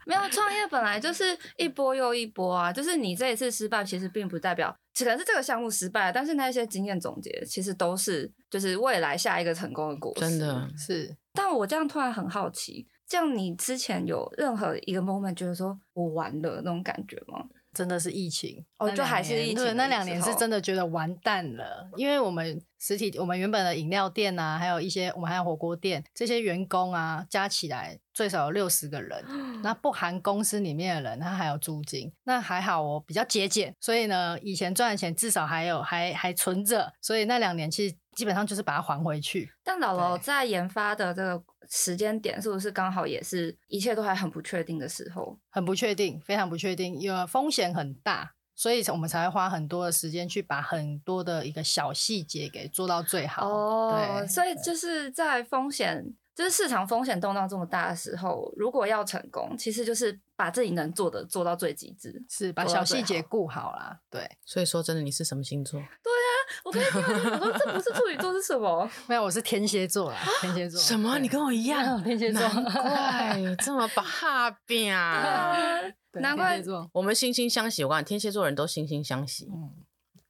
[0.08, 10.22] 没有创业本来就是一波又一波啊，就是你这一次失败，其实并不代表可能是这个项目失败，但是那些经验总结其实都是就是未来下一个成功的果实。
[10.22, 11.16] 真的是。
[11.34, 17.46] 但我这样突然很好奇，这样你之前有任何一个 moment 觉得说我完了那种感觉吗？
[17.74, 19.56] 真的是疫情哦，就还是疫情。
[19.56, 29.24] 对，那两年是真的觉得完蛋了，因为我们实体，我们原本的饮料店啊，还有一些我们还有火锅店，这些员工啊，加起来最少有六十个人，
[29.62, 32.12] 那不含公司里面的人，他还有租金。
[32.24, 39.50] 那还好我比较节俭，所以呢，以前赚的钱至少还有还还存着，所以那两年其实基本上就是把它还回去。
[39.64, 41.42] 但姥姥在研发的这个。
[41.72, 45.38] 时间点是不是刚好也是一切都还很不确定的时候？
[45.52, 53.48] 很不确定，非常不确定，因为风险很大，所以我们才会花很多的时间去把很多的一个小细节给做到最好。
[53.48, 56.04] 哦，对，所以就是在风险，
[56.40, 64.00] 就是市场风险动荡这么大的时候，如果要成功，其实就是把自己能做的做到最极致，是把小细节顾好啦。
[64.10, 65.78] 对，所以说真的，你是什么星座？
[65.78, 66.30] 对啊。
[66.64, 68.90] 我跟你说，我说这不是处女座是什么？
[69.08, 70.18] 没有，我是天蝎座啦。
[70.40, 71.20] 天蝎座什么？
[71.20, 72.42] 你跟我一样， 天蝎座。
[72.42, 75.58] 难怪这么把哈变啊！
[76.22, 77.84] 难怪我们惺惺相惜。
[77.84, 79.50] 我跟你讲，天蝎座人都惺惺相惜。
[79.52, 79.72] 嗯，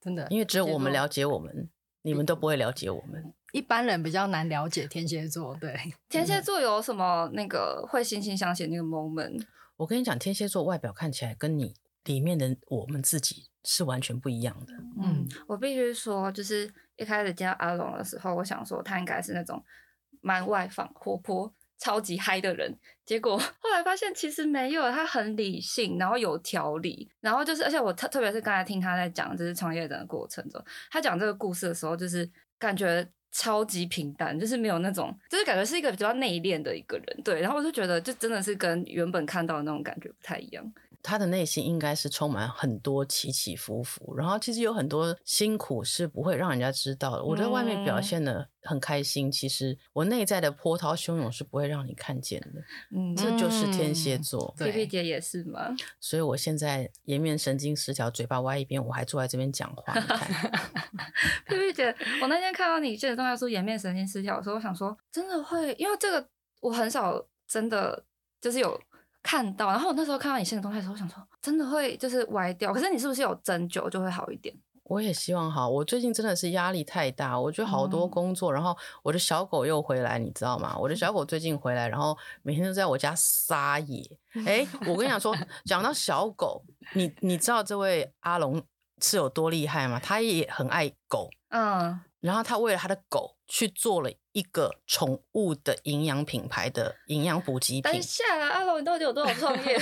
[0.02, 1.70] 真的，因为只有我们了解我们，
[2.02, 3.32] 你们都不会了解我们。
[3.52, 5.56] 一般人比较难了解天蝎座。
[5.60, 5.78] 对，
[6.10, 9.46] 天蝎座有什么那个会惺惺相惜那个 moment？
[9.78, 13.48] 我跟你讲，天蝎座外表看起来跟你里面的我们自己。
[13.66, 14.74] 是完全不一样的。
[15.04, 19.62] 嗯，我必须说，就是一开始见到阿龙的时候，我想说他应该是那种
[20.22, 22.74] 蛮外放、活泼、超级嗨的人。
[23.06, 37.22] 结果后来发现其实没有，他很理性，然后有条理，然后就是，而且我特特别是刚才听他在讲就是创业的过程中，他讲这个故事的时候，就是感觉超级平淡，就是没有那种，就是感觉是一个比较内敛的一个人。
[37.24, 40.74] 对，然后我就觉得，就真的是跟原本看到的那种感觉不太一样。
[41.02, 47.24] 他的内心应该是充满很多起起伏伏，然后其实有很多辛苦是不会让人家知道的。
[47.24, 52.62] 我在外面表现的很开心，其实我内在的波涛汹涌是不会让你看见的。
[52.96, 54.54] 嗯，这就是天蝎座。
[54.58, 55.74] 皮皮姐也是吗？
[56.02, 59.94] 所以我现在颜面神经失调，嘴巴歪一边，我还坐在这边讲话。
[61.48, 66.28] 皮皮 姐，我那天看到你现实动态说颜面神经失调的时候，我想说真的会，因为这个
[66.60, 68.04] 我很少真的
[68.42, 68.80] 就是有。
[69.30, 72.74] 看到，然后我那时候看到你现实动态的时候，我想说真的会就是歪掉。
[72.74, 74.56] 可是你是不是有针灸就会好一点？
[74.86, 75.70] 我也希望好。
[75.70, 80.76] 我最近真的是压力太大，我觉得好多工作，嗯、然后我的小狗又回来，你知道吗？
[80.80, 84.04] 我的小狗最近回来，然后每天都在我家撒野。
[84.48, 86.64] 哎，我跟你讲说，讲到小狗，
[86.96, 88.60] 你你知道这位阿龙
[89.00, 90.00] 是有多厉害吗？
[90.00, 94.10] 他也很爱狗，嗯，然后他为了他的狗去做了。
[94.32, 97.82] 一个宠物的营养品牌的营养补给品。
[97.82, 99.78] 等一下啊，阿龙，你到底有多少创业？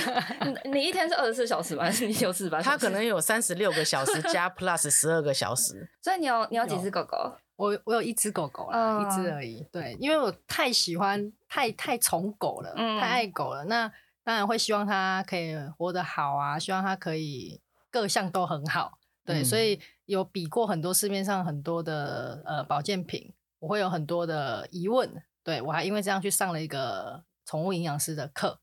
[0.64, 1.84] 你你一天是二十四小时吗？
[1.84, 2.60] 还 是你有四十八？
[2.60, 5.88] 他可能有三十六个小时加 plus 十二个小时。
[6.02, 7.30] 所以你有你有几只狗狗？
[7.54, 9.64] 我我有一只狗狗啦，一只而已。
[9.70, 13.64] 对，因为我太喜欢太太宠狗了，太爱狗了。
[13.66, 13.88] 那
[14.24, 17.60] 当然会希望它可以活得好啊，希望它可以
[17.92, 18.97] 各项都很好。
[19.34, 23.32] 对，所以有比过很多市面上很多的呃保健品。
[23.60, 28.56] 我会有很多的疑问，对，我还因为这样去上了一个宠物营养师的课，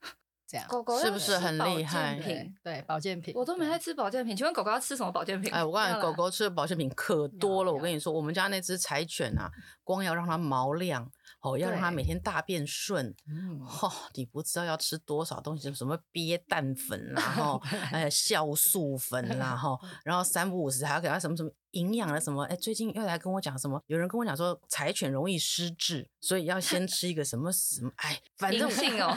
[0.47, 2.17] 这样狗狗是不是很厉害？
[2.63, 4.34] 对，保健品，我都没在吃保健品。
[4.34, 5.51] 请问狗狗要吃什么保健品？
[5.51, 7.73] 哎，我告诉你，狗狗吃的保健品可多了。
[7.73, 9.51] 我跟你说，我们家那只柴犬啊，
[9.84, 11.12] 光要让它毛亮。
[11.45, 29.15] 哦，要让它每天大便顺，嗯，哦，你不知道要吃多少东西，什么鳖蛋粉啦， 然后哎酵素粉啦，哈， 然后三不五时还要给它什么什么营养的什么，哎，最近又来跟我讲什么，有人跟我讲说柴犬容易失智，所以要先吃一个什么什么，哎，反正性哦，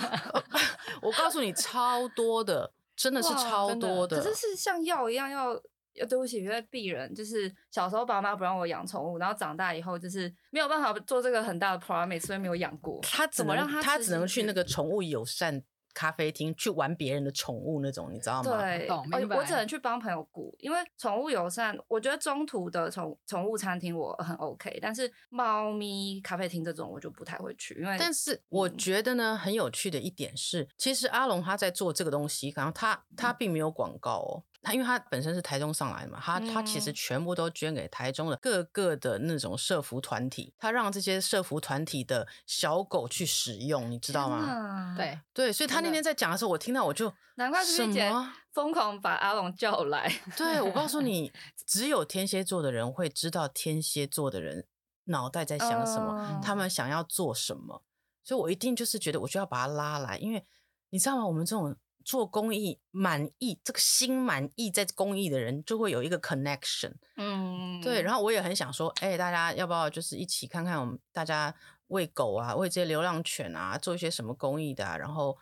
[1.00, 5.58] 我告诉你，超多的，真的是超多的，可是是像药一样要。
[6.06, 13.00] 对不起，因为鄙人就是小时候爸妈不让我养宠物，然后长大以后就是没有办法做这个很大的 promise，所以没有养过。
[13.02, 13.82] 他怎么让他？
[13.82, 15.62] 他只能去那个宠物友善
[15.94, 18.60] 咖啡厅去玩别人的宠物那种，你知道吗？
[18.60, 19.36] 对，懂，明白。
[19.36, 34.44] 我只能去帮朋友顾，因为宠物友善，我觉得中途的宠宠物餐厅我很 OK，但是猫咪咖啡厅这种我就不太会去，因为但是我觉得呢，很有趣的一点是，其实阿龙他在做这个东西，然后他他并没有广告哦。
[34.60, 44.94] 他因为他本身是台中上来的嘛，他他其实全部都捐给台中的各个的那种社福团体，他让这些社福团体的小狗去使用，你知道吗？
[44.96, 48.12] 对对，所以他那天在讲的时候，我听到我就难怪师姐
[48.52, 50.12] 疯狂把阿龙叫来。
[50.36, 51.32] 对，我告诉你，
[51.64, 54.66] 只有天蝎座的人会知道天蝎座的人
[55.04, 57.84] 脑袋在想什么，他们想要做什么，
[58.24, 60.44] 所以我一定就是觉得我就要把他拉来，因为
[60.90, 61.26] 你知道吗？
[61.26, 61.76] 我们这种。
[62.08, 68.00] 做公益满意，这个心满意在公益的人就会有一个 connection，嗯，对。
[68.00, 71.54] 然后我也很想说，哎、欸，大家要不要就是一起看看我们大家
[71.88, 75.36] 喂狗啊，喂这些流浪犬啊，做一些什么公益的啊，然后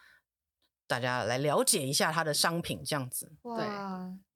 [0.89, 3.33] 大家来了解一下它的商品这样子。
[3.43, 3.67] 哇，对，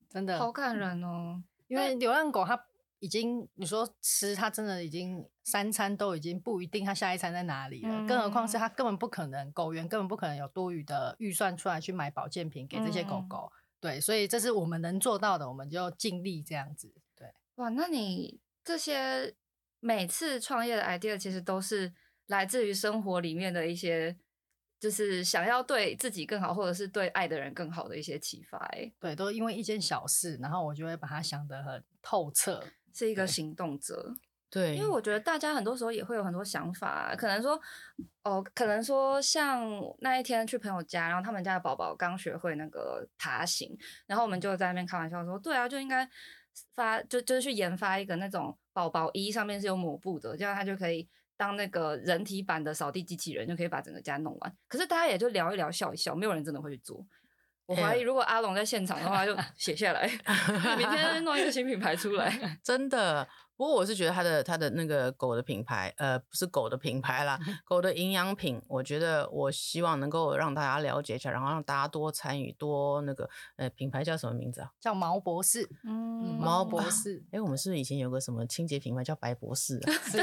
[0.08, 2.64] 真的好感人哦，因为流浪狗它。
[3.02, 7.88] 已经你说吃，它真的已经三餐都已经不一定，他下一餐在哪里了？
[7.90, 13.50] 嗯、更何况是他根本不可能，狗园根本不可能有多余的预算出来去买保健品给这些狗狗。
[13.52, 16.94] 嗯、对，所以这是我们能做到的，我们就尽力这样子。
[17.16, 19.34] 对，哇，那你这些
[19.80, 21.92] 每次创业的 idea 其实都是
[22.28, 24.16] 来自于生活里面的一些，
[24.78, 28.58] 就是想要对自己更好，或者是对爱的人更好的一些启发。
[28.72, 32.64] 哎，对，都因为一件小事，然后我就会把它想得很透彻。
[32.92, 34.12] 是一个行动者，
[34.50, 37.60] 对，因为我觉得大家很多时候也会有很多想法，可能说，
[38.24, 39.64] 哦，可能说像
[40.00, 46.08] 那一天去朋友家，然后他们家的宝宝刚学会那个爬行，然后我们就在那边开玩笑说，对啊，就应该
[46.74, 54.56] 发，就就是去研发一个那种宝宝衣，上面是有抹布的，这样他就可以当那个人体版的扫地机器人，就可以把整个家弄完。
[54.66, 57.06] 可是大家也就聊一聊，笑一笑，没有人真的会去做。
[57.66, 60.10] 我怀疑，如果阿龙在现场的话，就写下来
[60.76, 63.28] 明天弄一个新品牌出来，真的。
[63.60, 74.70] 不过我是觉得它的它的那个狗的品牌，呃，不是狗的品牌啦， 狗的营养品，我觉得我希望能够让大家了解一下，然后让大家多参与，多那个，呃，品牌叫什么名字啊？
[74.80, 75.68] 叫毛博士。
[75.84, 77.22] 嗯，毛博士。
[77.32, 79.92] 哎，我们是不是以前有个什么清洁品牌叫白博士啊？
[80.10, 80.22] 是，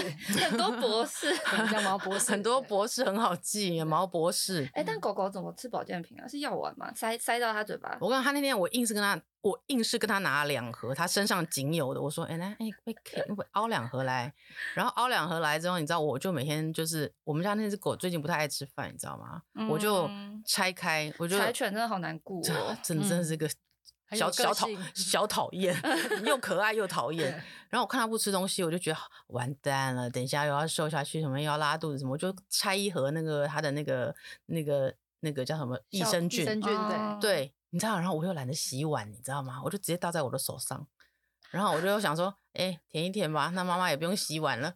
[0.50, 1.28] 很多博士，
[1.72, 4.68] 叫毛博士，很多博士很好记，毛博士。
[4.74, 6.28] 哎，但狗狗怎么吃保健品啊？
[6.28, 6.92] 是药丸吗？
[6.96, 8.00] 塞塞到它嘴巴？
[8.02, 9.22] 我跟他那天我硬是跟他。
[9.42, 12.02] 我硬是跟他拿了两盒，他身上仅有的。
[12.02, 14.34] 我说：“哎、欸，来，哎、欸，会凹两盒来。”
[14.76, 19.42] 然后凹两盒来之后，你知道，我就每天就是我们家那只狗最近不太爱吃饭，你知道吗？
[19.54, 20.10] 嗯、我就
[20.46, 23.48] 拆开，我就柴犬真的好难顾哦， 真的真的是个
[24.12, 25.74] 小、嗯、小讨小讨厌，
[26.26, 27.32] 又可爱又讨厌。
[27.70, 34.14] 然后我看它不吃东西，我就觉得完蛋了，等一下又要瘦下去，什么又要拉肚子什么，我就拆一盒那个它的那个
[34.48, 36.78] 那个那个叫什么益生菌，益生菌
[37.22, 37.54] 对。
[37.70, 39.62] 你知道，然后我又懒得洗碗，你知道吗？
[39.64, 40.88] 我就直接倒在我的手上，
[41.52, 44.74] 然后我就想说，哎、欸，舔一舔吧，那妈妈也不用洗碗了。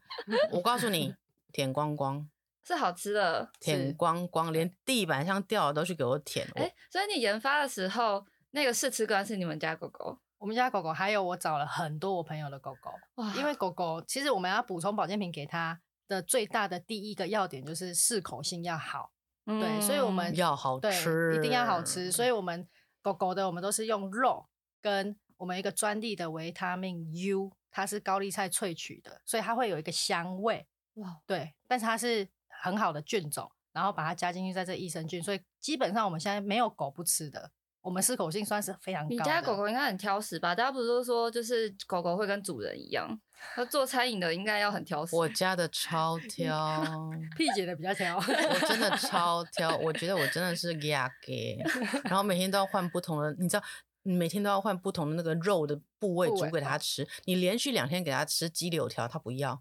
[0.52, 1.16] 我告诉你，
[1.54, 2.30] 舔光光
[2.64, 6.46] 是好吃的，舔光光，连地板上掉的都去给我舔。
[6.56, 10.20] 哎、欸，所以你研发的时候，那个试吃官是你们家狗狗？
[10.38, 12.92] 我们家狗狗，还有我找了很多我朋友的狗狗。
[13.16, 19.12] 哇，因为狗狗其实我们要补充保健品给它的最大的第一个要点就是适口性要好，
[19.46, 22.68] 嗯、对，所以我们要好吃，一定要好吃，所以我们。
[23.02, 24.48] 狗狗的我们都是用肉
[24.82, 30.68] 跟我们一个专利的维他命 U，它是高丽菜萃取的，所以它会有一个香味。
[30.96, 37.52] 哇，对，但是它是很好的菌种，然后把它加进去在这益生菌，所以基本上我们现在没有狗不吃的。
[37.82, 39.10] 我们适口性算是非常高。
[39.10, 40.54] 你家狗狗应该很挑食吧？
[40.54, 43.20] 大家不是都说就是狗狗会跟主人一样，
[43.56, 45.16] 它做餐饮的应该要很挑食。
[45.16, 46.84] 我家的超 挑，
[47.36, 48.18] 屁姐的比较挑。
[48.18, 51.58] 我真的超挑，我觉得我真的是亚给，
[52.04, 53.64] 然后每天都要换不同的，你知道，
[54.04, 57.08] 每天都要换不同的那个肉的部位煮给它吃。
[57.26, 59.60] 你连续两天给它吃鸡柳条，它不要，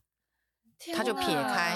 [0.94, 1.74] 它就撇开。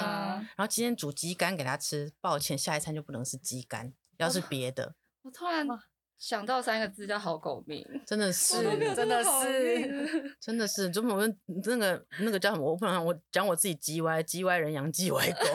[0.55, 4.93] 然后今天煮鸡肝给它吃，抱歉，下一餐就不能是鸡肝，要是别的。
[5.23, 5.65] 我突然
[6.17, 8.63] 想到三个字叫好狗命，真的是，
[8.95, 12.71] 真的是， 真的是，就我们那个那个叫什么？
[12.71, 15.45] 我不能我讲我自己叽歪叽歪人养叽歪狗。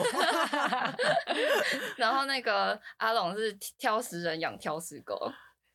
[1.97, 5.17] 然后那个阿龙是挑食人养挑食狗。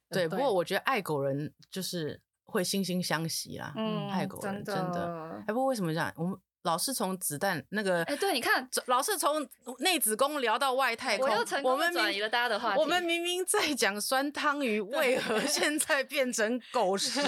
[0.08, 3.72] 对，不过我觉得爱狗人就是会惺惺相惜啦。
[3.76, 5.42] 嗯，爱狗人真的。
[5.46, 6.12] 哎，不过为什么这样？
[6.16, 6.38] 我们。
[6.66, 9.48] 老是从子弹那个，哎，对，你看，老是从
[9.78, 12.80] 内子宫聊到外太空，我又成功转移了大家的话题。
[12.80, 17.20] 我们明明在讲酸汤鱼，为 何现在变成狗食？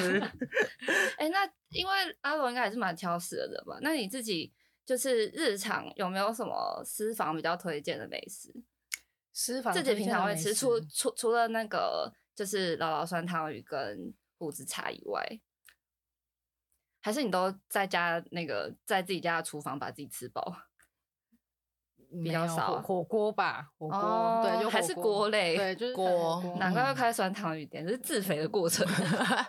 [1.16, 3.78] 哎，那因为阿龙应该还是蛮挑食的人吧？
[3.80, 4.52] 那你自己
[4.84, 8.52] 就是日常有没有什么私房比较推荐的美食？
[9.32, 15.40] 私房自己平常会吃，除除除了那个就是姥姥酸汤鱼跟胡子茶以外。
[17.00, 20.56] 还是你都在家那个在自己家的厨房把自己吃饱，
[22.24, 26.42] 比较少火锅吧，火锅、哦、对，就还是锅类，对，就是锅。
[26.58, 29.46] 难怪要开酸汤鱼店，这是自肥的过程 啊！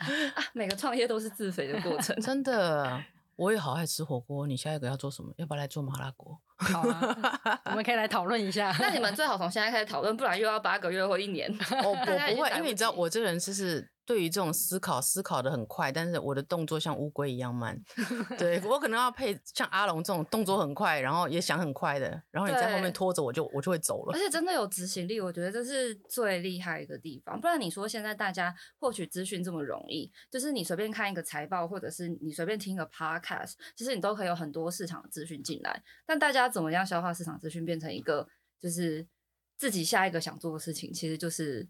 [0.54, 3.02] 每个创业都是自肥的过程， 真的。
[3.38, 5.34] 我也好爱吃火锅，你下一个要做什么？
[5.38, 6.38] 要不要来做麻辣锅？
[6.58, 8.76] 好啊，我们可以来讨论一下。
[8.78, 11.50] 那你们最好从现在开始讨论，不然又要八个月或一年。
[11.86, 13.90] 我我不会，因为你知道我这个人就是。
[14.10, 17.80] 对于这种思考，思考的很快，但是我的动作像乌龟一样慢。
[18.40, 24.14] 对，我可能要配像阿龙这种动作很快，然后也想很快的，然后你在后面拖着我就我就会走了。
[24.14, 27.40] 而且真的有执行力，我觉得这是最厉害的地方。
[27.40, 35.84] 不然你说现在大家获取资讯这么容易，就是你随便看一个财报，或者是你随便听一个 podcast，其实你都可以有很多市场资讯进来。
[36.08, 38.28] 但大家怎么样消化市场资讯，变成一个
[38.60, 39.08] 就是
[39.56, 41.70] 自己下一个想做的事情，其实就是。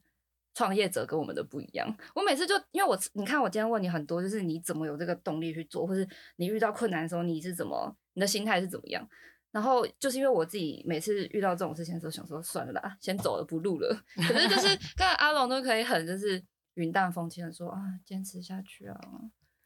[0.59, 6.05] 创业者跟我们的不一样，我每次就因为我你看我今天问你很多，就是你怎么有这个动力去做，或是
[6.35, 9.07] 你遇到困难的时候你是怎么，你的心态是怎么样？
[9.51, 14.03] 然后就是因为我自己每次遇到这种事情的时候，想说算了啦，先走了不录了。
[14.17, 14.67] 可是就是
[14.99, 16.43] 跟阿龙都可以很就是
[16.73, 18.99] 云淡风轻的说啊，坚持下去啊。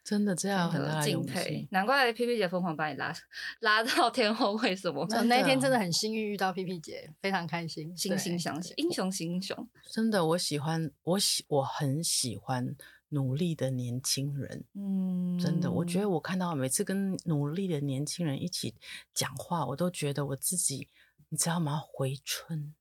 [0.04, 3.14] 真的这样很敬佩，难怪 P P 姐疯狂把你拉
[3.62, 5.08] 拉到天后，为什么？
[5.28, 9.68] 那天真的很幸运遇到 P P 姐，非常开心，惺惺相惜，英雄惜英雄。
[9.89, 12.76] 真的，我喜欢，我喜，我很喜欢
[13.10, 14.66] 努力的年轻人。
[14.76, 18.76] 嗯，真的，我觉得我看到每次跟努力的年轻人一起
[19.14, 20.89] 讲话，我都觉得我自己，
[21.30, 21.82] 你知道吗？
[21.82, 22.74] 回春，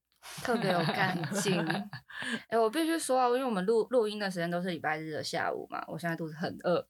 [0.43, 1.57] 特别有干劲。
[1.65, 1.89] 哎、
[2.51, 6.85] 欸，我必须说啊，因为我们录录音的时间都是礼拜日的下午嘛，我现在肚子很饿。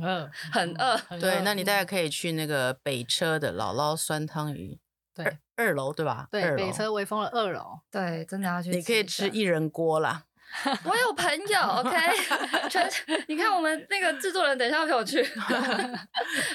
[0.00, 0.96] 很饿，很饿。
[1.20, 4.78] 对，那你大概可以去那个北车的姥姥酸汤鱼，
[5.14, 6.26] 对，二二楼对吧？
[6.30, 7.78] 对，北车微风的二楼。
[7.90, 8.70] 对，真的要去。
[8.70, 10.24] 你可以吃一人锅啦。
[10.84, 11.96] 我有朋友， OK，
[12.68, 12.86] 全，
[13.26, 15.24] 你看我们那个制作人，等一下要陪我去。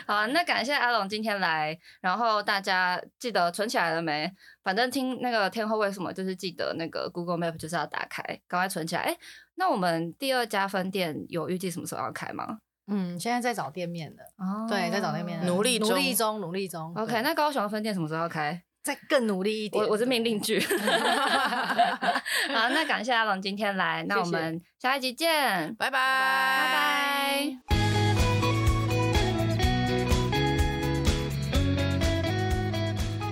[0.05, 4.31] 好，那感谢阿龙今天来，然后大家记得存起来了没？
[4.63, 9.01] 反正听那个天后为什么，就是记得那个 Google Map 就是要打开，赶快存起来。
[9.01, 9.17] 哎，
[9.55, 12.59] 那我们第二家分店有预计什么时候要开吗？
[12.87, 16.93] 嗯，现在在找店面的哦，对，在找店面，努力努力中，努力中。
[16.95, 18.63] OK，那高雄的分店什么时候要开？
[18.81, 19.83] 再更努力一点。
[19.83, 20.57] 我我是命令句。
[22.53, 27.57] 好，那感谢阿龙今天来，那我们下一集见，拜拜，拜拜。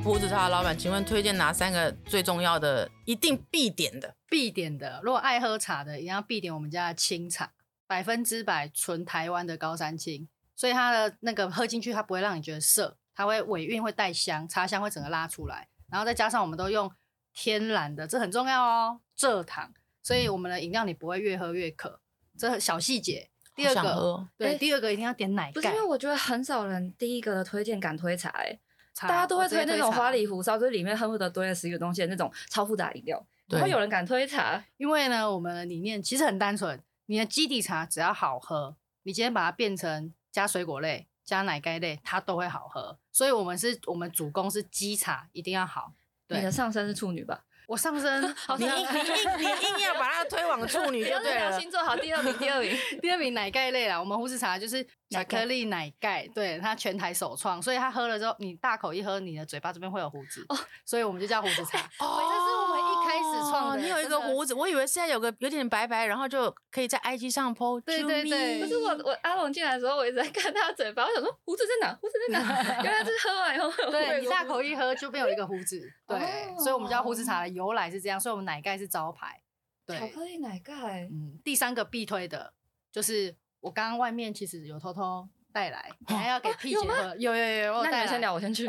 [0.03, 4.14] 胡子茶的老板，请问推荐哪三个最重要的、一定必点的？
[4.30, 7.49] 必点的，如果爱喝茶的，一定要必点我们家的清茶。
[7.88, 16.92] 百分之百纯台湾的高山青，所以它的那个喝进去，它不会让你觉得涩，它会尾韵会带香，茶香会整个拉出来，然后再加上我们都用
[17.34, 19.72] 天然的，这很重要哦，蔗糖，
[20.02, 22.00] 所以我们的饮料你不会越喝越渴，
[22.38, 23.30] 这小细节。
[23.56, 25.52] 第二个，对，欸、第二个一定要点奶盖。
[25.54, 28.60] 不是因为我觉得很少人第一个的推荐敢推茶，哎，
[29.00, 36.78] 大家都会推那种花里胡哨，就是里面恨不得堆了十个东西的那种超复杂饮料，不会有人敢推茶，因为呢，我们的理念其实很单纯。
[37.08, 42.97] 你的基底茶只要好喝，你今天把它变成加水果类、加奶盖类，它都会好喝。
[43.12, 45.93] 所以，我们是，我们主攻是基茶，一定要好。
[46.28, 46.39] 对。
[46.39, 47.43] 你的上身是处女吧？
[47.68, 48.22] 我上身，
[48.60, 51.60] 你硬你硬你硬要把它推往处女就对了。
[51.60, 53.99] 星座好，第二名，第二名， 第二名奶盖类啦。
[53.99, 61.80] 我们胡子茶就是巧克力奶盖，对，它全台首创，所以它喝了之后，你大口一喝，你的嘴巴这边会有胡子，哦，所以我们就叫胡子茶。
[62.06, 63.82] 哦，这是我们一开始创的。
[63.82, 67.80] 你有一个胡子，我以为现在有个有点白白，然后就可以在 IG 上 po。
[67.82, 68.61] 对对对。
[68.61, 71.93] 可是我我阿龙进来的时候，我一直在看他的嘴巴，我想说胡子在哪？
[72.01, 72.84] 胡子在哪？
[72.84, 75.82] 原来是喝完以后，对你大口一喝就变有一个胡子。
[76.07, 78.36] 对，所以我们叫胡子茶的由来是这样，所以。
[78.36, 79.41] 我们奶盖是招牌，
[79.86, 81.07] 对，巧克力奶盖。
[81.09, 82.51] 嗯，第三个必推的
[82.91, 87.16] 就是我刚刚外面其实有偷偷带来，还要给 P 姐喝。
[87.16, 88.68] 有有有，有，那你先聊，我先去。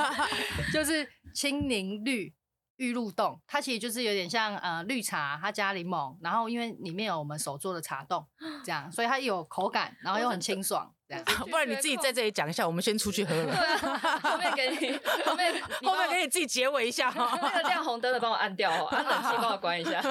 [0.70, 2.30] 就是青柠绿
[2.80, 8.26] 玉露冻，它其实就是有点像呃绿茶，它加柠檬，然后因为里面有我们手做的茶冻，
[8.64, 10.90] 这样，所以它有口感，然后又很清爽。
[11.06, 13.54] 这样，不然你自己在这里讲一下，我们先出去喝了。
[14.22, 17.28] 后面给你，后面 后面给你自己结尾一下哦。
[17.42, 20.00] 那个亮红灯的帮我按掉哦，按冷气帮我关一下。